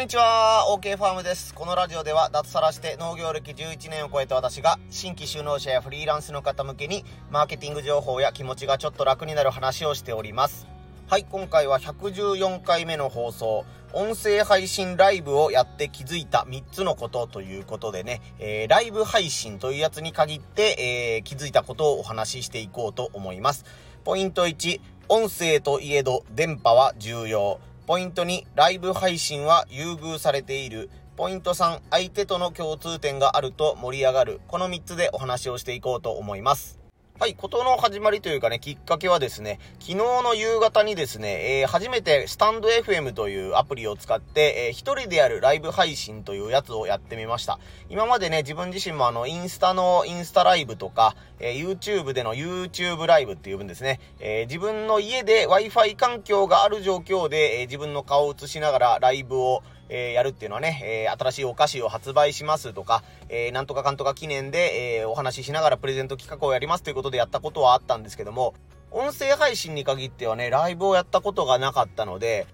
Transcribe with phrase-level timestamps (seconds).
[0.00, 1.52] んにちは、OK ファームです。
[1.52, 10.66] このラジオでは脱サラして農業歴11年を超えた私が新規就農者やフリーランスの方向けにマーケティング情報や気持ちがちょっと楽になる話をしております。
[11.06, 23.66] はい、今回は114回目の放送、音声配信ライブをやって気づいた3つのことということでね、えー、ライブ配信というやつに限って、えー、気づいたことをお話ししていこうと思います。
[24.04, 24.80] ポイント1、
[25.10, 27.60] 音声といえど電波は重要。
[27.90, 30.90] ポイント2、ライブ配信は優遇されている。
[31.16, 34.40] ポイント3、相手との共通点があると盛り上がる。
[34.46, 36.79] この3つでお話をしていこうと思います。
[37.20, 47.58] はい、ことの始まりというかね、きっかけはですね、昨日の夕方にですね、えー、初めてスタンド FM というアプリを使って、えー、一人でやるライブ配信というやつをやってみました。
[47.90, 68.54] 今までね、自分自身もあの、インスタのインスタライブとか、えー、YouTube での YouTube ライブっていう分ですね、えー、自分の家で Wi-Fi 環境がある状況で、えー、自分の顔を映しながらライブをえー、やるっていうのはね、えー、新しいお菓子を発売しますとか、えー、なんとかかんとか記念で、えお話ししながらプレゼント企画をやりますということでやったことはあったんですけども、
[68.92, 72.46] 音声配信に限ってはね、ライブをやったことがなかったので、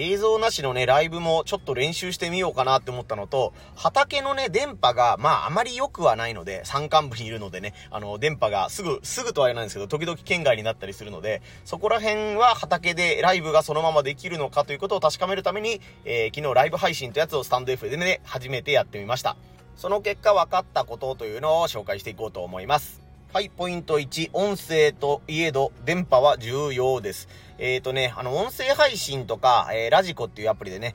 [0.00, 19.36] 映像なしのね、ライブもちょっと練習してみようかなって思ったのと、畑のね、電波が、まあ、あまり良くはないので、山間部にいるのでね、あの、電波がすぐ、すぐとは言わないんですけど、時々県外になったりするので、そこら辺は畑でライブがそのままできるのかということを確かめるために、えー、昨日ライブ配信というやつをスタンド F でね、初めてやってみました。
[19.74, 23.07] その結果分かったことというのを紹介していこうと思います。
[23.30, 27.28] はい、ポイント1、音声といえど電波は重要です。
[27.58, 30.94] えっ、ー、とね、あの、音声配信とか、えー、ラジコっていうアプリでね、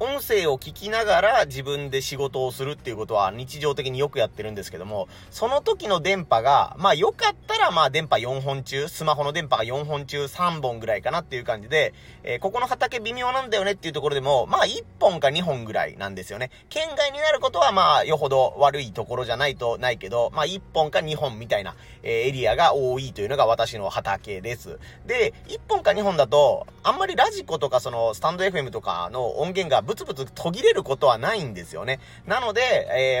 [0.00, 16.50] 音声を聞きながら自分で仕事をするっていうことは日常的によくやってるんですけども、その時の電波が、まあ良かったらまあ電波4本中、スマホの電波が4本中3本ぐらいかなっていう感じで、えー、ここの畑微妙なんだよねっていうところでも、まあ1本か2本ぐらいなんですよね。
[16.70, 24.80] 県外になることはまあよほど悪いところじゃないとないけど、まあ1本か2本みたいな、えー、エリアが多いというのが私の畑です。
[25.06, 32.00] で、1本か2本だと、あんまりラジコとかそのスタンド FM とかの音源がブツブツ途切れることはないんですよね。
[32.26, 32.60] なので、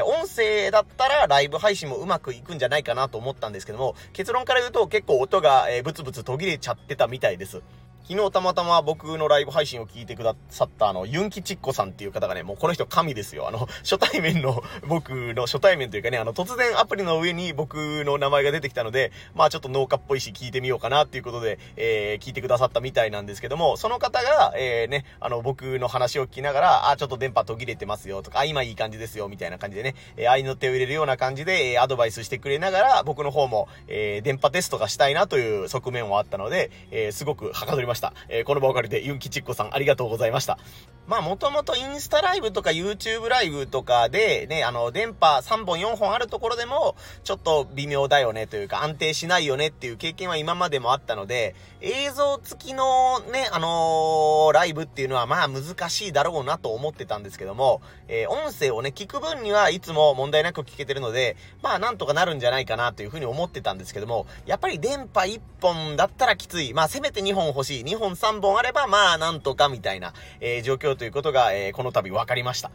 [0.00, 7.62] えー、音声だったらライブ配信もうまくいくんじゃないかなと思ったんですけども、結論から言うと結構音が、えー、ブツブツ途切れちゃってたみたいです。
[8.06, 13.48] 昨日たまたま僕のライブ配信を聞いてくださったあの、ユンキチッコさんっていう方がね、もうこの人神ですよ。
[13.48, 37.93] あの、初対面の 僕の初対面というかね、あの、突然アプリの上に僕の名前が出てきたので、まあちょっと農家っぽいし聞いてみようかなっていうことで、えー、聞いてくださったみたいなんですけども、その方が、えー、ね、あの、僕の話を聞きながら、あ、ちょっと電波途切れてますよとか、あ、今いい感じですよみたいな感じでね、えー、愛の手を入れるような感じで、えー、アドバイスしてくれながら、僕の方も、えー、電波テストがしたいなという側面はあったので、えー、すごくはかどりました。
[37.94, 40.58] ましたえー、この場かりで、ユンキチッコさんありがとうございました。
[41.06, 66.72] まあ、もともとインスタライブとか YouTube ライブとかで、ね、あの、電波3本4本あるところでも、ちょっと微妙だよねというか、安定しないよねっていう経験は今までもあったので、映像付きのね、あのー、ライブっていうのはまあ難しいだろうなと思ってたんですけども、えー、音声をね、聞く分にはいつも問題なく聞けてるので、まあなんとかなるんじゃないかなというふうに思ってたんですけども、やっぱり電波1本だったらきつい。
[66.72, 67.83] まあせめて2本欲しい。
[67.84, 72.70] 2本3本あれば、まあなんとかみたいな、えー、状況ということが、えこの度分かりました。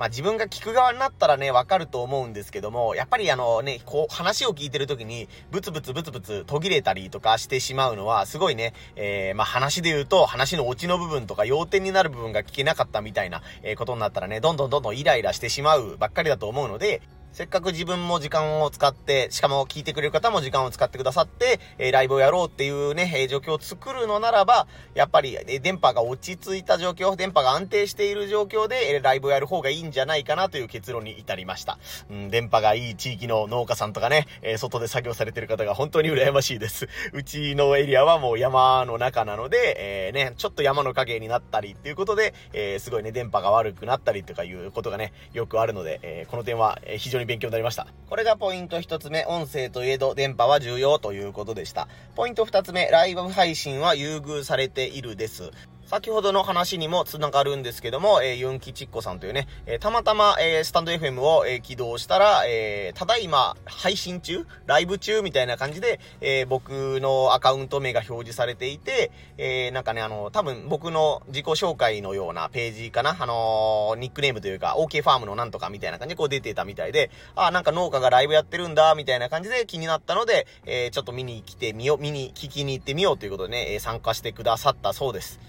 [0.00, 31.78] まあ自分が聞く側になったらね、わかると思うんですけども、やっぱりあのね、こう話を聞いてる時に、ブツブツブツブツ途切れたりとかしてしまうのは、すごいね、えー、まあ話で言うと、話のオチの部分とか要点になる部分が聞けなかったみたいな、え、ことになったらね、どんどんどんどんイライラしてしまうばっかりだと思うので、せっかく自分も時間を使って、しかも聞いてくれる方も時間を使ってくださって、えー、ライブをやろうっていうね、状況を作るのならば、やっぱり、えー、電波が落ち着いた状況、電波が安定している状況で、えー、ライブをやる方がいいんじゃないかなという結論に至りました。
[32.10, 36.88] うん、電波がいい地域の農家さんとかね、えー、外で作業されてる方が本当に羨ましいです。
[37.12, 47.86] うちのエリアはもう山の中なので、えー、ね、ちょっと山の影になったりっていうことで、えー、すごいね、電波が悪くなったりとかいうことがね、よくあるので、えー、この点は、非常に勉強になりました。
[48.08, 51.88] これがポイント1つ目、音声といえど電波は重要ということでした。
[52.16, 55.50] ポイント2つ目、ライブ配信は優遇されているです。
[55.90, 85.40] 先ほどの話にも繋がるんですけども、えー、ユンキチッコさんというね、えー、たまたま、えー、スタンド FM を、えー、起動したら、えー、ただいま配信中ライブ中みたいな感じで、えー、僕のアカウント名が表示されていて、えー、なんかね、あの、多分僕の自己紹介のようなページかな、あのー、ニックネームというか、OK ファームのなんとかみたいな感じでこう出てたみたいで、あ、なんか農家がライブやってるんだ、みたいな感じで気になったので、えー、ちょっと見に来てみよう、見に聞きに行ってみようということでね、え、参加してくださったそうです。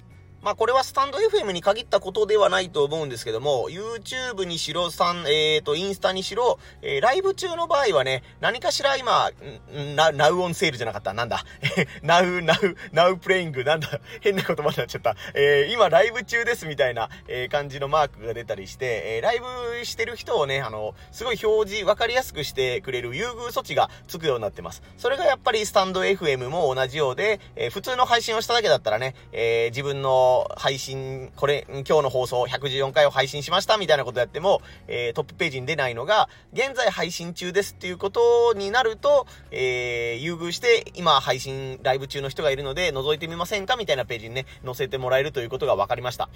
[0.42, 9.30] まあこれはスタンド FM に限ったことではないと思うんですけども、YouTube にしろ、さん、えっ、ー、と、インスタにしろ、えー、ライブ中の場合はね、何かしら今、
[9.96, 11.14] な、ナウオンセールじゃなかった。
[11.14, 11.46] なんだ。
[12.02, 13.88] ナウ、ナウ、ナウプレイング、なんだ。
[14.22, 15.16] 変な言葉になっちゃった。
[15.36, 24.82] えー、今ライブ中ですみたいな、えー、感じのマークが出たりして、えー、ライブしてる人をね、あの、すごい表示、わかりやすくしてくれる優遇措置がつくようになってます。
[24.98, 46.30] それがやっぱりスタンド FM も同じようで、えー、普通の配信をしただけだったらね、えー、自分の配信、これ、今日の放送114回を配信しましたみたいなことやっても、えー、トップページに出ないのが、現在配信中ですっていうことになると、えー、優遇して、今配信、ライブ中の人がいるので、覗いてみませんかみたいなページにね、載せてもらえるということが分かりました。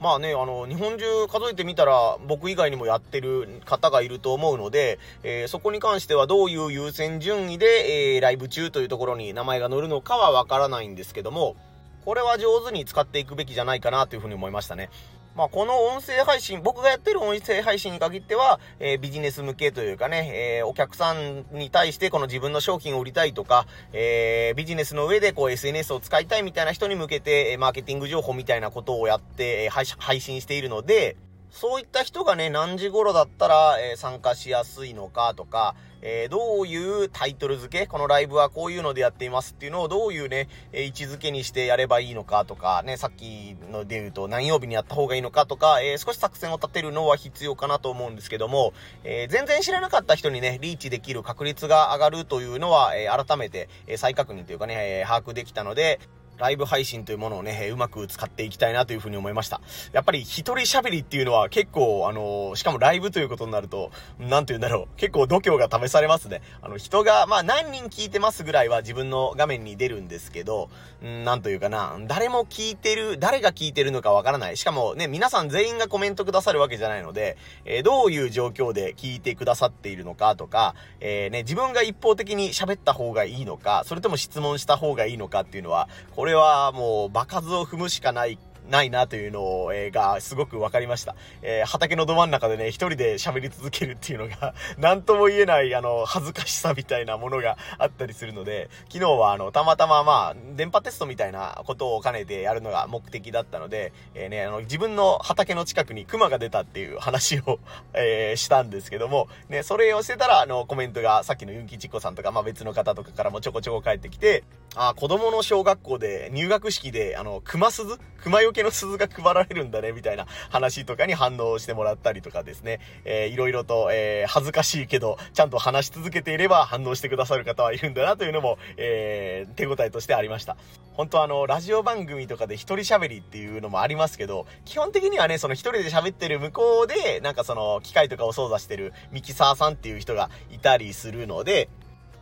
[0.00, 11.56] まあね、あの、日本中数えてみたら、僕以外にもやってる方がいると思うので、えー、そこに関してはどういう優先順位で、えー、ライブ中というところに名前が載るのかはわからないんですけども、
[12.04, 14.90] これは上手に使っていくべきじゃないかなというふうに思いましたね。
[15.38, 31.16] まあ、この音声配信、僕がやってる音声配信に限っては、えー、ビジネス向けというかね、えー、お客さんに対してこの自分の商品を売りたいとか、えー、ビジネスの上でこう SNS を使いたいみたいな人に向けて、マーケティング情報みたいなことをやって、え配信しているので、
[31.50, 48.72] そういった人がね、何時頃だったら、えー、参加しやすいのかとか、えー、どういうタイトル付け、このライブはこういうのでやっていますっていうのをどういうね、えー、位置づけにしてやればいいのかとか、ね、さっきので言うと何曜日にやった方がいいのかとか、えー、少し作戦を立てるのは必要かなと思うんですけども、
[49.04, 56.00] え全然知らなかった人にね、リーチできる確率が上がるというのは、え改めて、え再確認というかね、え把握できたので、
[56.38, 59.60] ライブ配信というものをね、うまく使っていきたいなというふうに思いました。
[59.92, 66.42] やっぱり一人喋りっていうのは結構、あの、しかもライブということになると、なんて言うんだろう、結構度胸が試されますね。
[66.62, 70.70] あの、人が、まあ何人聞いてますぐらいは自分の画面に出るんですけど、
[71.04, 74.56] んなんというかな、誰も聞いてる、誰が聞いてるのかわからない。
[74.56, 91.16] しかもね、皆さん全員がコメントくださるわけじゃないので、えー、どういう状況で聞いてくださっているのかとか、えー、ね、自分が一方的に喋った方がいいのか、それとも質問した方がいいのかっていうのは、これれはもう場数を踏むしかないないなというのを、えー、がすごく分かりました。
[91.42, 107.58] えー、畑のど真ん中でね、一人で喋り続けるっていうのが 何とも言えない、あの、恥ずかしさみたいなものがあったりするので、昨日はあの、たまたままあ、電波テストみたいなことを兼ねてやるのが目的だったので、えー、ね、あの、自分の畑の近くに熊が出たっていう話を
[107.94, 114.44] えしたんですけども、ね、それをしてたら、あの、コメントが、さっきのユンキチッコさんとか、まあ別の方とかからもちょこちょこ返ってきて、
[114.74, 117.98] あ、子供の小学校で入学式で、あの、熊鈴？
[118.22, 130.56] 熊よけの鈴が配られるんだね、みたいな話とかに反応してもらったりとかですね、えー、いろいろと、えー、恥ずかしいけど、ちゃんと話し続けていれば反応してくださる方はいるんだなというのも、えー、手応えとしてありました。
[130.94, 141.68] 本当あの、ラジオ番組とかで一人喋りっていうのもありますけど、基本的にはね、その一人で喋ってる向こうで、なんかその、機械とかを操作してるミキサーさんっていう人がいたりするので、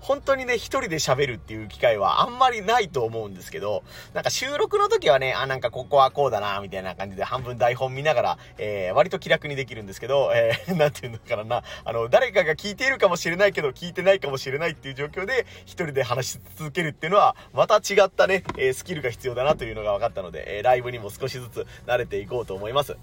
[0.06, 3.82] 本当にね、一人で喋るっていう機会はあんまりないと思うんですけど、
[4.14, 22.96] なんか収録の時はね、あ、なんかここはこうだな、みたいな感じで半分台本見ながら、えー、割と気楽にできるんですけど、えー、 なんていうのからな、あの、誰かが聞いているかもしれないけど、聞いてないかもしれないっていう状況で、一人で話し続けるっていうのは、また違ったね、えー、スキルが必要だなというのが分かったので、えライブにも少しずつ慣れていこうと思います。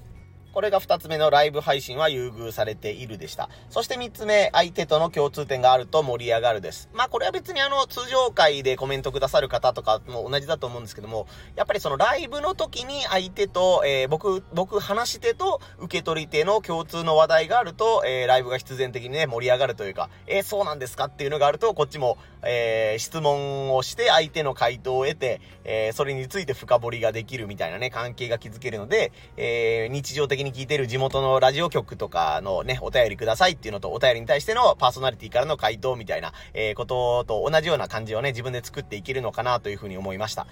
[0.54, 3.50] これが2つ目のライブ配信は優遇されているでした。
[3.72, 6.90] そして3つ目、相手との共通点があると盛り上がるです。
[6.94, 40.48] まあこれは別にあの通常会でコメントくださる方とかも同じだと思うんですけども、やっぱりそのライブの時に相手と、えー、僕、僕話し手と受け取り手の共通の話題があると、えー、ライブが必然的にね、盛り上がるというか、えー、そうなんですかっていうのがあると、こっちも、え質問をして相手の回答を得て、えそれについて深掘りができるみたいなね、関係が築けるので、え日常的にに聞いてる地元のラジオ局とかのね、お便りくださいっていうのと、お便りに対してのパーソナリティからの回答みたいな、えー、ことと同じような感じをね、自分で作っていけるのかなというふうに思いました。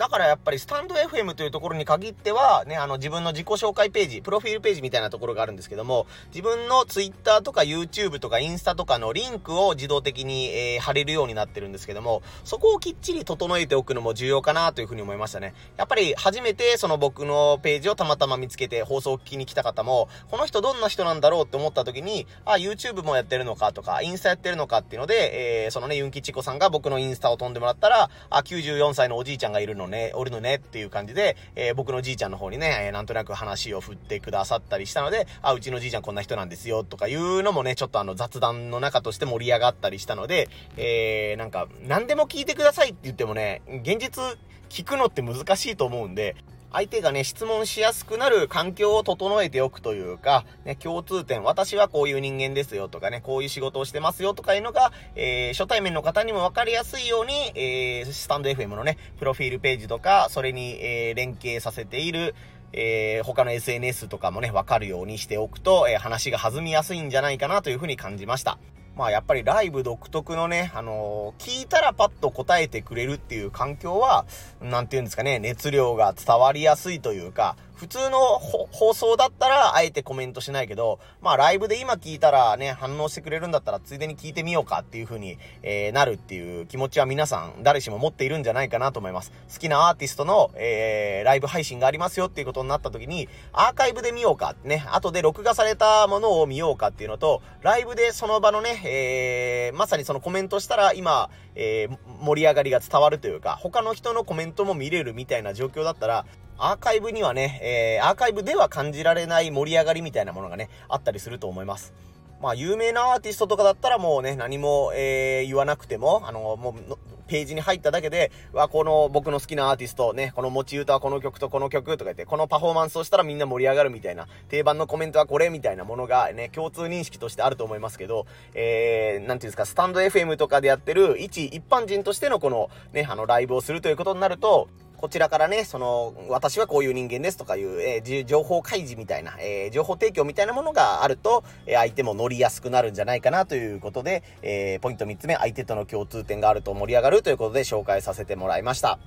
[0.00, 15.52] だからやっぱりスタンド FM というところに限っては、ね、あの自分の自己紹介ページ、プロフィールページみたいなところがあるんですけども、自分の Twitter とか YouTube とかインスタとかのリンクを自動的に、えー、貼れるようになってるんですけども、そこをきっちり整えておくのも重要かなというふうに思いましたね。
[15.76, 44.22] やっぱり初めてその僕のページをたまたま見つけて放送を聞きに来た方も、この人どんな人なんだろうって思った時に、あ、YouTube もやってるのかとか、インスタやってるのかっていうので、えー、そのね、ユンキチコさんが僕のインスタを飛んでもらったら、あ、94歳のおじいちゃんがいるのね、おるのねっていう感じで、えー、僕のじいちゃんの方にね、えなんとなく話を振ってくださったりしたので、あ、うちのじいちゃんこんな人なんですよ、とかいうのもね、ちょっとあの雑談の中として盛り上がったりしたので、えー、なんか、何でも聞いてくださいって言ってもね、現実
[44.68, 46.36] 聞くのって難しいと思うんで、
[46.72, 62.36] 相手がね、質問しやすくなる環境を整えておくというか、ね、共通点、私はこういう人間ですよとかね、こういう仕事をしてますよとかいうのが、えー、初対面の方にもわかりやすいように、えー、スタンド FM のね、プロフィールページとか、それに、えー、連携させている、
[62.72, 68.58] えー、他の SNS とかもね、わかるようにしておくと、えー、話が弾みやすいんじゃないかなというふうに感じました。
[69.00, 74.26] まあやっぱりライブ独特のね、あのー、聞いたらパッと答えてくれるっていう環境は、
[74.60, 89.32] なんて言うんですかね、熱量が伝わりやすいというか、普通の放送だったら、あえてコメントしないけど、まあライブで今聞いたらね、反応してくれるんだったら、ついでに聞いてみようかっていう風に、えー、なるっていう気持ちは皆さん、誰しも持っているんじゃないかなと思います。
[89.50, 106.26] 好きなアーティストの、えー、ライブ配信がありますよっていうことになった時に、アーカイブで見ようか、ね、後で録画されたものを見ようかっていうのと、ライブでその場のね、えー、まさにそのコメントしたら、今、えー、盛り上がりが伝わるというか、他の人のコメントも見れるみたいな状況だったら、
[106.62, 111.94] アーカイブにはね、えー、アーカイブでは感じられない盛り上がりみたいなものがね、あったりすると思います。
[112.42, 116.98] まあ、有名なアーティストとかだったらもうね、何も、えー、言わなくても、あの、もう、
[117.28, 134.68] ページに入っただけで、わ、この僕の好きなアーティストね、この持ち歌はこの曲とこの曲とか言って、このパフォーマンスをしたらみんな盛り上がるみたいな、定番のコメントはこれみたいなものがね、共通認識としてあると思いますけど、えー、なんていうんですか、スタンド FM とかでやってる一一般人としてのこのね、あのライブをするということになると、
[135.00, 148.98] こちらからね、その、私はこういう人間ですとかいう、えー、情報開示みたいな、えー、情報提供みたいなものがあると、えー、相手も乗りやすくなるんじゃないかなということで、えー、ポイント3つ目、相手との共通点があると盛り上がるということで紹介させてもらいました。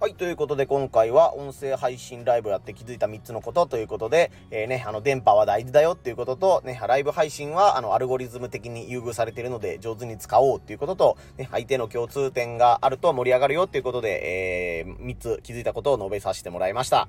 [0.00, 17.06] はい、ということで今回は音声配信ライブやって気づいた3つのことということで、えー、ね、あの、電波は大事だよっていうことと、ね、ライブ配信は、あの、アルゴリズム的に優遇されているので上手に使おうっていうことと、ね、相手の共通点があると盛り上がるよっていうことで、えー、3つ気づいたことを述べさせてもらいました。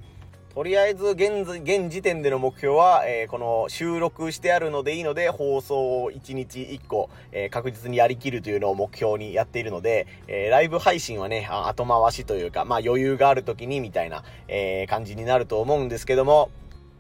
[0.54, 16.52] とりあえず現、現時点での目標は、えー、この収録してあるのでいいので、放送を1日1個、えー、確実にやりきるというのを目標にやっているので、えー、ライブ配信はね、後回しというか、まあ余裕がある時にみたいな、え感じになると思うんですけども、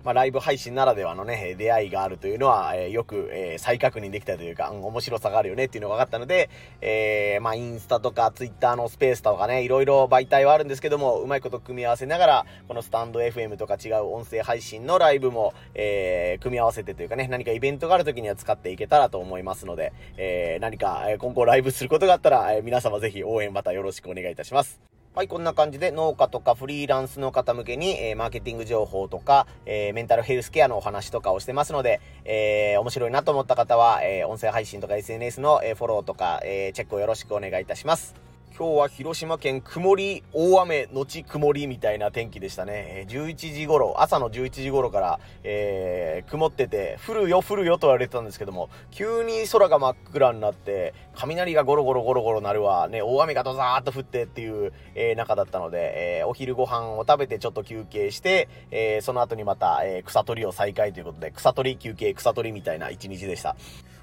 [0.03, 6.49] まあ、ライブ配信ならではのね、出会いがあるというのは、えー、よく、えー、再確認できたというか、うん、面白さがあるよねっていうのが分かったので、
[6.81, 24.90] えー、まあ、インスタとかツイッターのスペースとかね、いろいろ媒体はあるんですけども、うまいこと組み合わせながら、このスタンド FM とか違う音声配信のライブも、えー、組み合わせてというかね、何かイベントがある時には使っていけたらと思いますので、えー、何か、え今後ライブすることがあったら、え、皆様ぜひ応援またよろしくお願いいたします。
[25.13, 38.30] はい、こんな感じで農家とかフリーランスの方向けに、えー、マーケティング情報とか、えー、メンタルヘルスケアのお話とかをしてますので、えー、面白いなと思った方は、え音声配信とか SNS の、えフォローとか、えチェックをよろしくお願いいたします。
[38.61, 43.07] 今日は広島県曇り、大雨、後曇りみたいな天気でしたね。
[43.09, 63.55] 11時頃、朝の11時頃から、えー、曇ってて、降るよ降るよと言われてたんですけども、急に空が真っ暗になって、雷がゴロゴロゴロゴロなるわ、ね、大雨がドザーっと降ってっていう、えー、中だったので、えー、お昼ご飯を食べてちょっと休憩して、えー、その後にまた、えー、草取りを再開ということで、草取り休憩、草取りみたいな一日でした。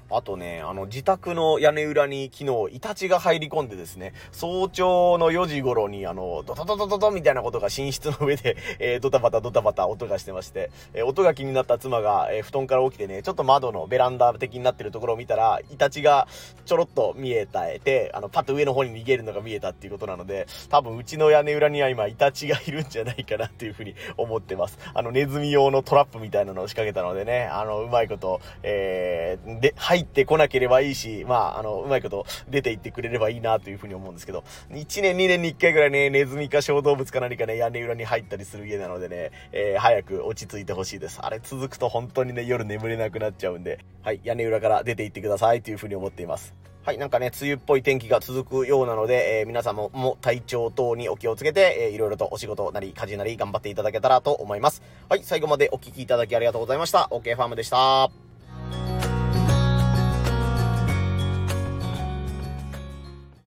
[0.09, 16.27] あとね、あの、自宅の屋根裏に昨日、イタチが入り込んでですね、早朝の4時頃に、あの、ドドドドドドみたいなことが寝室の上で、 えー、ドタバタドタバタ音がしてまして、えー、音が気になった妻が、えー、布団から起きてね、ちょっと窓のベランダ的になってるところを見たら、イタチが
[16.65, 24.79] ちょろっと見えたえて、あの、パッと上の方に逃げるのが見えたっていうことなので、多分うちの屋根裏には今、イタチがいるんじゃないかなっていうふうに思ってます。
[24.93, 41.19] あの、ネズミ用のトラップみたいなのを仕掛けたのでね、あの、うまいこと、えー、で、入ってこなければいいし、まあ、あの、うまいこと出て行ってくれればいいなというふうに思うんですけど、1年2年に1回ぐらいね、ネズミか小動物か何かね、屋根裏に入ったりする家なのでね、えー、早く落ち着いてほしいです。
[41.21, 46.53] あれ続くと本当にね、夜眠れなくなっちゃうんで、はい、屋根裏から出て行ってくださいというふうに思っています。
[46.85, 54.81] はい、なんかね、梅雨っぽい天気が続くようなので、えー、皆さんもも体調等にお気をつけて、えー、いろいろとお仕事なり、家事なり頑張っていただけたらと思います。
[55.09, 57.09] はい、最後までお聴きいただきありがとうございました。
[57.11, 58.28] OK ファームでした。